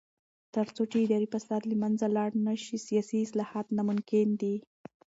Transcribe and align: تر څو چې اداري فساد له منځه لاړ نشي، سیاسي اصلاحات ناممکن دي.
تر 0.55 0.65
څو 0.75 0.83
چې 0.91 0.97
اداري 1.05 1.27
فساد 1.33 1.61
له 1.67 1.75
منځه 1.83 2.05
لاړ 2.17 2.29
نشي، 2.45 2.77
سیاسي 2.87 3.17
اصلاحات 3.25 3.67
ناممکن 3.77 4.27
دي. 4.41 4.55